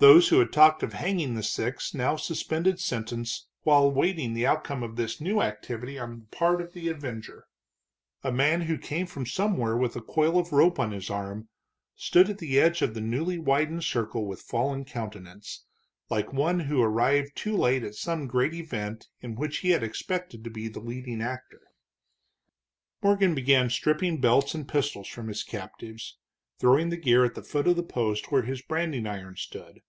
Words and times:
Those 0.00 0.28
who 0.30 0.38
had 0.38 0.50
talked 0.50 0.82
of 0.82 0.94
hanging 0.94 1.34
the 1.34 1.42
six 1.42 1.92
now 1.92 2.16
suspended 2.16 2.80
sentence 2.80 3.48
while 3.64 3.92
waiting 3.92 4.32
the 4.32 4.46
outcome 4.46 4.82
of 4.82 4.96
this 4.96 5.20
new 5.20 5.42
activity 5.42 5.98
on 5.98 6.20
the 6.20 6.24
part 6.34 6.62
of 6.62 6.72
the 6.72 6.88
avenger. 6.88 7.44
A 8.24 8.32
man 8.32 8.62
who 8.62 8.78
came 8.78 9.04
from 9.04 9.26
somewhere 9.26 9.76
with 9.76 9.96
a 9.96 10.00
coil 10.00 10.38
of 10.38 10.52
rope 10.52 10.78
on 10.78 10.92
his 10.92 11.10
arm 11.10 11.50
stood 11.96 12.30
at 12.30 12.38
the 12.38 12.58
edge 12.58 12.80
of 12.80 12.94
the 12.94 13.02
newly 13.02 13.38
widened 13.38 13.84
circle 13.84 14.24
with 14.24 14.40
fallen 14.40 14.86
countenance, 14.86 15.66
like 16.08 16.32
one 16.32 16.60
who 16.60 16.80
arrived 16.80 17.36
too 17.36 17.54
late 17.54 17.84
at 17.84 17.94
some 17.94 18.26
great 18.26 18.54
event 18.54 19.06
in 19.20 19.34
which 19.34 19.58
he 19.58 19.68
had 19.68 19.82
expected 19.82 20.42
to 20.44 20.48
be 20.48 20.66
the 20.66 20.80
leading 20.80 21.20
actor. 21.20 21.60
Morgan 23.02 23.34
began 23.34 23.68
stripping 23.68 24.18
belts 24.18 24.54
and 24.54 24.66
pistols 24.66 25.08
from 25.08 25.28
his 25.28 25.42
captives, 25.44 26.16
throwing 26.58 26.88
the 26.88 26.96
gear 26.96 27.22
at 27.22 27.34
the 27.34 27.42
foot 27.44 27.66
of 27.68 27.76
the 27.76 27.82
post 27.82 28.32
where 28.32 28.44
his 28.44 28.62
branding 28.62 29.06
iron 29.06 29.36
stood. 29.36 29.82